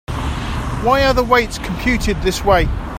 [0.81, 2.67] Why are the weights computed this way?